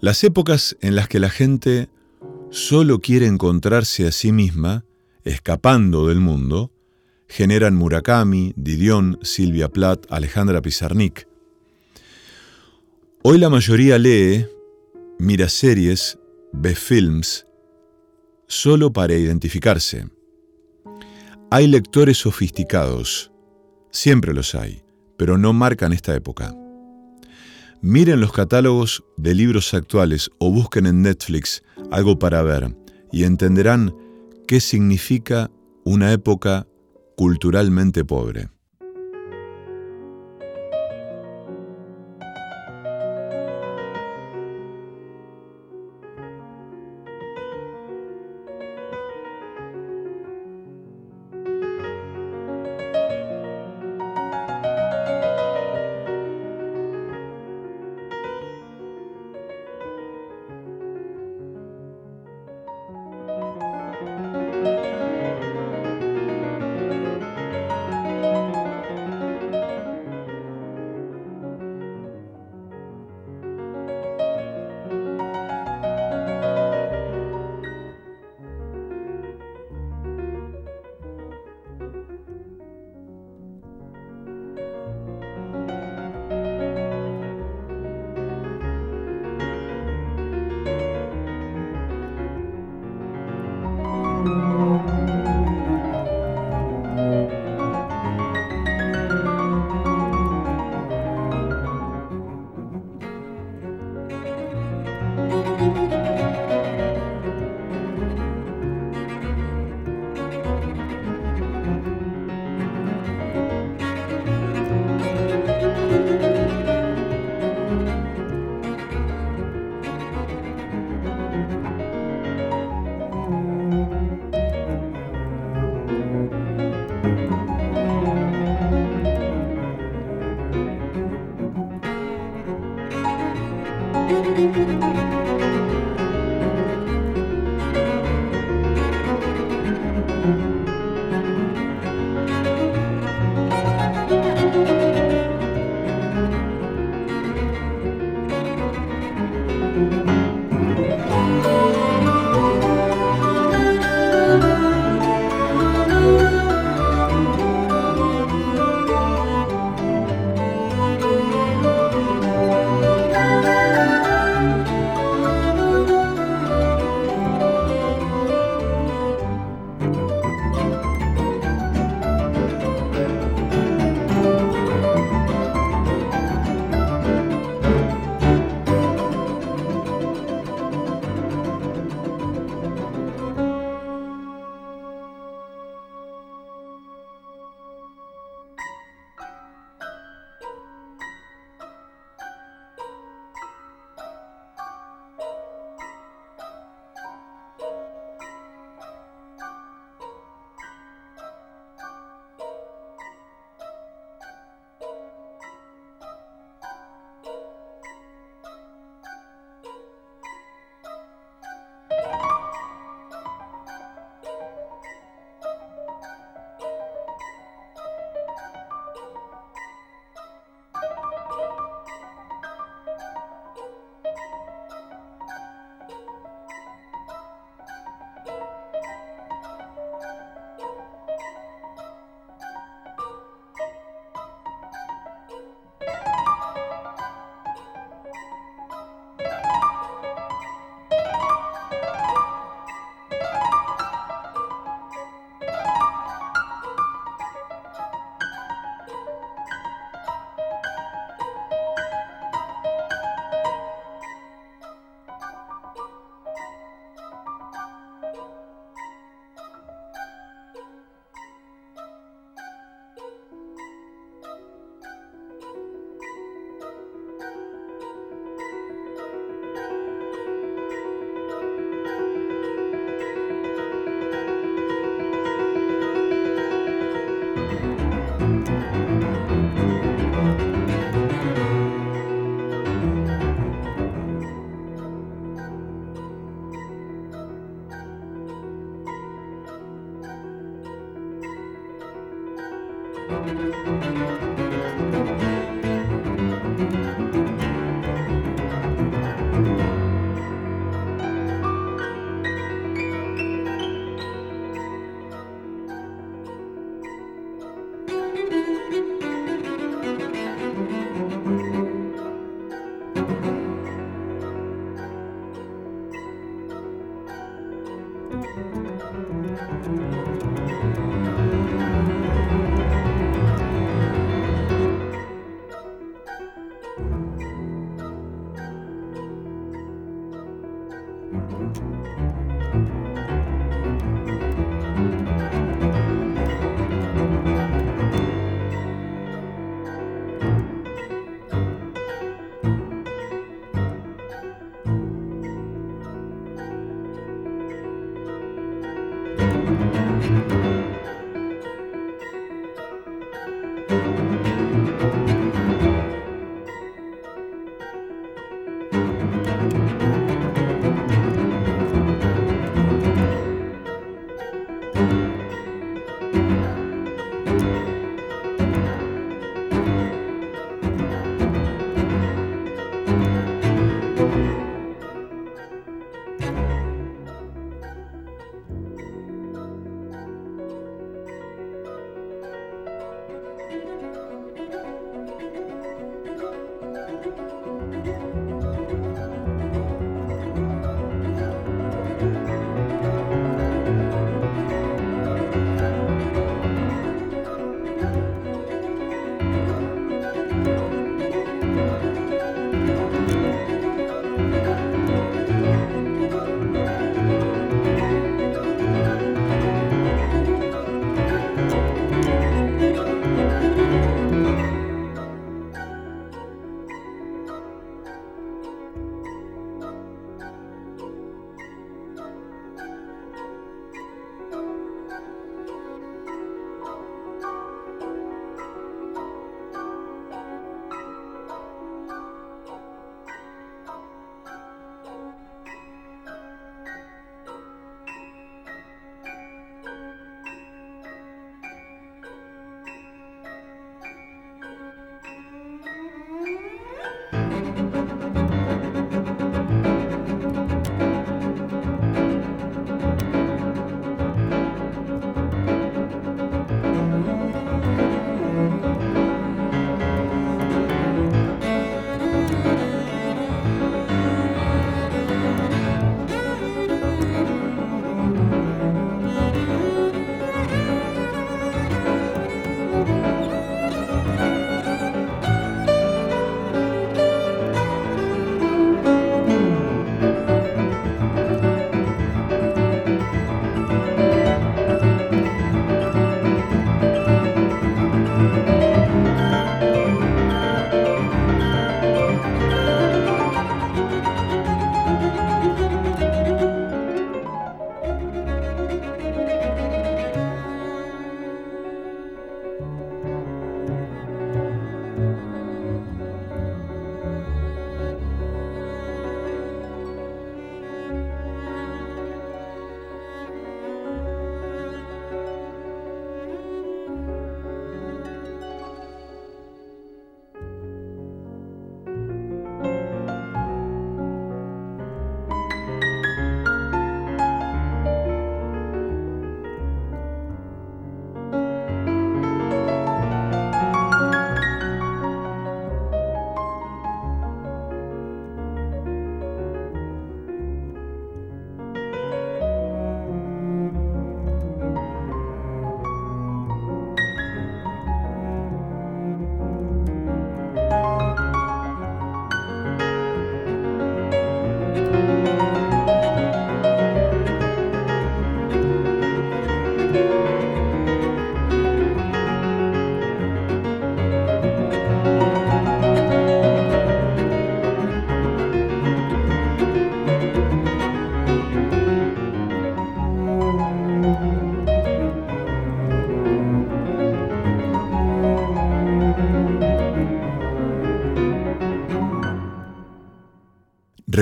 Las 0.01 0.23
épocas 0.23 0.75
en 0.81 0.95
las 0.95 1.07
que 1.07 1.19
la 1.19 1.29
gente 1.29 1.87
solo 2.49 3.01
quiere 3.01 3.27
encontrarse 3.27 4.07
a 4.07 4.11
sí 4.11 4.31
misma, 4.31 4.83
escapando 5.23 6.07
del 6.07 6.19
mundo, 6.19 6.71
generan 7.27 7.75
Murakami, 7.75 8.51
Didion, 8.55 9.19
Silvia 9.21 9.69
Plath, 9.69 10.11
Alejandra 10.11 10.59
Pizarnik. 10.63 11.27
Hoy 13.21 13.37
la 13.37 13.51
mayoría 13.51 13.99
lee, 13.99 14.47
mira 15.19 15.47
series, 15.49 16.17
ve 16.51 16.73
films, 16.73 17.45
solo 18.47 18.91
para 18.91 19.13
identificarse. 19.13 20.09
Hay 21.51 21.67
lectores 21.67 22.17
sofisticados, 22.17 23.31
siempre 23.91 24.33
los 24.33 24.55
hay, 24.55 24.81
pero 25.15 25.37
no 25.37 25.53
marcan 25.53 25.93
esta 25.93 26.15
época. 26.15 26.55
Miren 27.83 28.21
los 28.21 28.31
catálogos 28.31 29.03
de 29.17 29.33
libros 29.33 29.73
actuales 29.73 30.29
o 30.37 30.51
busquen 30.51 30.85
en 30.85 31.01
Netflix 31.01 31.63
algo 31.89 32.19
para 32.19 32.43
ver 32.43 32.75
y 33.11 33.23
entenderán 33.23 33.95
qué 34.47 34.59
significa 34.59 35.49
una 35.83 36.11
época 36.11 36.67
culturalmente 37.17 38.05
pobre. 38.05 38.49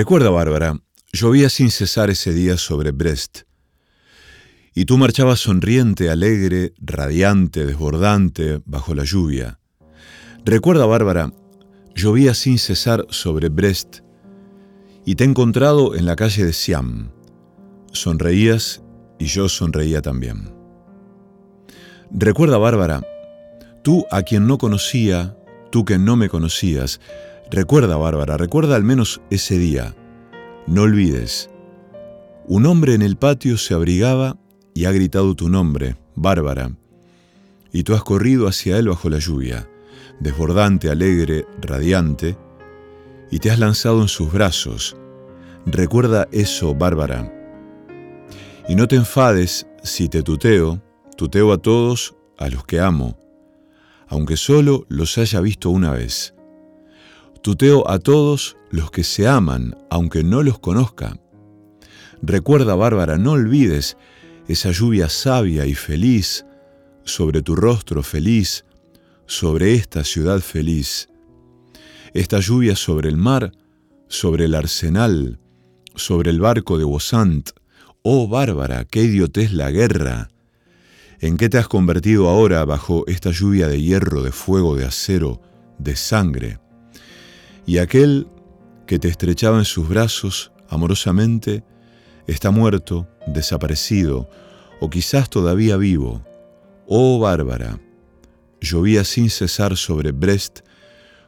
Recuerda, 0.00 0.30
Bárbara, 0.30 0.80
llovía 1.12 1.50
sin 1.50 1.70
cesar 1.70 2.08
ese 2.08 2.32
día 2.32 2.56
sobre 2.56 2.90
Brest. 2.90 3.40
Y 4.74 4.86
tú 4.86 4.96
marchabas 4.96 5.40
sonriente, 5.40 6.08
alegre, 6.08 6.72
radiante, 6.78 7.66
desbordante, 7.66 8.62
bajo 8.64 8.94
la 8.94 9.04
lluvia. 9.04 9.60
Recuerda, 10.42 10.86
Bárbara, 10.86 11.34
llovía 11.94 12.32
sin 12.32 12.58
cesar 12.58 13.04
sobre 13.10 13.50
Brest 13.50 13.98
y 15.04 15.16
te 15.16 15.24
he 15.24 15.26
encontrado 15.26 15.94
en 15.94 16.06
la 16.06 16.16
calle 16.16 16.46
de 16.46 16.54
Siam. 16.54 17.10
Sonreías 17.92 18.82
y 19.18 19.26
yo 19.26 19.50
sonreía 19.50 20.00
también. 20.00 20.50
Recuerda, 22.10 22.56
Bárbara, 22.56 23.02
tú 23.84 24.06
a 24.10 24.22
quien 24.22 24.46
no 24.46 24.56
conocía, 24.56 25.36
tú 25.70 25.84
que 25.84 25.98
no 25.98 26.16
me 26.16 26.30
conocías, 26.30 27.02
recuerda, 27.50 27.96
Bárbara, 27.96 28.36
recuerda 28.36 28.76
al 28.76 28.84
menos 28.84 29.20
ese 29.30 29.58
día. 29.58 29.94
No 30.66 30.82
olvides, 30.82 31.50
un 32.46 32.66
hombre 32.66 32.94
en 32.94 33.02
el 33.02 33.16
patio 33.16 33.58
se 33.58 33.74
abrigaba 33.74 34.36
y 34.74 34.84
ha 34.84 34.92
gritado 34.92 35.34
tu 35.34 35.48
nombre, 35.48 35.96
Bárbara, 36.14 36.72
y 37.72 37.82
tú 37.82 37.94
has 37.94 38.02
corrido 38.02 38.48
hacia 38.48 38.78
él 38.78 38.88
bajo 38.88 39.08
la 39.08 39.18
lluvia, 39.18 39.68
desbordante, 40.20 40.90
alegre, 40.90 41.46
radiante, 41.60 42.36
y 43.30 43.38
te 43.38 43.50
has 43.50 43.58
lanzado 43.58 44.02
en 44.02 44.08
sus 44.08 44.32
brazos. 44.32 44.96
Recuerda 45.66 46.28
eso, 46.32 46.74
Bárbara. 46.74 47.32
Y 48.68 48.74
no 48.74 48.88
te 48.88 48.96
enfades 48.96 49.66
si 49.82 50.08
te 50.08 50.22
tuteo, 50.22 50.82
tuteo 51.16 51.52
a 51.52 51.58
todos 51.58 52.16
a 52.38 52.48
los 52.48 52.64
que 52.64 52.80
amo, 52.80 53.18
aunque 54.08 54.36
solo 54.36 54.86
los 54.88 55.18
haya 55.18 55.40
visto 55.40 55.70
una 55.70 55.92
vez. 55.92 56.34
Tuteo 57.42 57.88
a 57.88 57.98
todos 57.98 58.58
los 58.70 58.90
que 58.90 59.02
se 59.02 59.26
aman, 59.26 59.74
aunque 59.88 60.22
no 60.22 60.42
los 60.42 60.58
conozca. 60.58 61.18
Recuerda, 62.20 62.74
Bárbara, 62.74 63.16
no 63.16 63.32
olvides 63.32 63.96
esa 64.46 64.72
lluvia 64.72 65.08
sabia 65.08 65.64
y 65.64 65.74
feliz 65.74 66.44
sobre 67.04 67.40
tu 67.40 67.56
rostro 67.56 68.02
feliz, 68.02 68.66
sobre 69.26 69.74
esta 69.74 70.04
ciudad 70.04 70.40
feliz. 70.40 71.08
Esta 72.12 72.40
lluvia 72.40 72.76
sobre 72.76 73.08
el 73.08 73.16
mar, 73.16 73.52
sobre 74.08 74.44
el 74.44 74.54
arsenal, 74.54 75.38
sobre 75.94 76.30
el 76.30 76.40
barco 76.40 76.76
de 76.76 76.84
Bosant. 76.84 77.50
Oh, 78.02 78.28
Bárbara, 78.28 78.84
qué 78.84 79.02
idiotez 79.02 79.52
la 79.52 79.70
guerra. 79.70 80.30
¿En 81.20 81.38
qué 81.38 81.48
te 81.48 81.56
has 81.56 81.68
convertido 81.68 82.28
ahora 82.28 82.64
bajo 82.66 83.06
esta 83.06 83.30
lluvia 83.30 83.66
de 83.66 83.80
hierro, 83.80 84.22
de 84.22 84.32
fuego, 84.32 84.76
de 84.76 84.84
acero, 84.84 85.40
de 85.78 85.96
sangre? 85.96 86.59
Y 87.66 87.78
aquel 87.78 88.26
que 88.86 88.98
te 88.98 89.08
estrechaba 89.08 89.58
en 89.58 89.64
sus 89.64 89.88
brazos 89.88 90.52
amorosamente, 90.70 91.64
está 92.26 92.50
muerto, 92.50 93.08
desaparecido, 93.26 94.30
o 94.80 94.88
quizás 94.88 95.28
todavía 95.28 95.76
vivo. 95.76 96.24
Oh 96.86 97.18
Bárbara, 97.18 97.78
llovía 98.60 99.04
sin 99.04 99.28
cesar 99.28 99.76
sobre 99.76 100.12
Brest, 100.12 100.60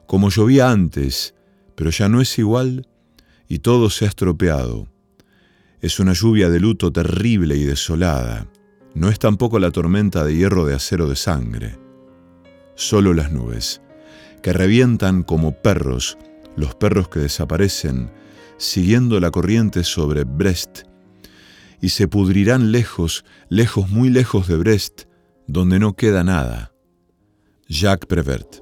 como 0.06 0.30
llovía 0.30 0.70
antes, 0.70 1.34
pero 1.74 1.90
ya 1.90 2.08
no 2.08 2.20
es 2.20 2.38
igual 2.38 2.86
y 3.48 3.58
todo 3.58 3.90
se 3.90 4.04
ha 4.04 4.08
estropeado. 4.08 4.88
Es 5.80 5.98
una 5.98 6.12
lluvia 6.12 6.48
de 6.48 6.60
luto 6.60 6.92
terrible 6.92 7.56
y 7.56 7.64
desolada. 7.64 8.46
No 8.94 9.08
es 9.08 9.18
tampoco 9.18 9.58
la 9.58 9.72
tormenta 9.72 10.24
de 10.24 10.36
hierro 10.36 10.64
de 10.64 10.74
acero 10.74 11.08
de 11.08 11.16
sangre. 11.16 11.78
Solo 12.74 13.12
las 13.14 13.32
nubes, 13.32 13.82
que 14.42 14.52
revientan 14.52 15.22
como 15.22 15.52
perros 15.52 16.18
los 16.56 16.74
perros 16.74 17.08
que 17.08 17.20
desaparecen 17.20 18.10
siguiendo 18.58 19.18
la 19.20 19.30
corriente 19.30 19.84
sobre 19.84 20.24
Brest 20.24 20.82
y 21.80 21.88
se 21.88 22.06
pudrirán 22.06 22.70
lejos, 22.70 23.24
lejos, 23.48 23.90
muy 23.90 24.08
lejos 24.08 24.46
de 24.46 24.56
Brest, 24.56 25.02
donde 25.48 25.80
no 25.80 25.94
queda 25.94 26.22
nada. 26.22 26.72
Jacques 27.68 28.06
Prévert. 28.06 28.61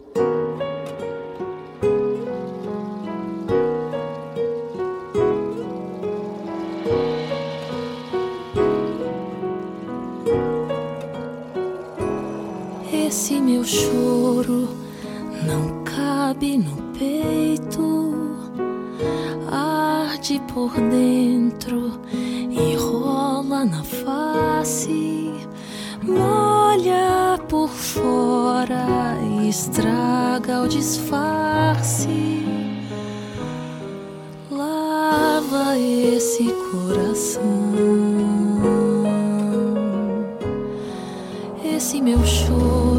Por 20.61 20.79
dentro 20.91 21.91
e 22.13 22.75
rola 22.75 23.65
na 23.65 23.83
face, 23.83 25.33
molha 26.03 27.39
por 27.49 27.71
fora 27.71 29.17
e 29.23 29.49
estraga 29.49 30.61
o 30.61 30.69
disfarce. 30.69 32.45
Lava 34.51 35.79
esse 35.79 36.45
coração, 36.71 37.41
esse 41.65 42.03
meu 42.03 42.23
choro 42.23 42.90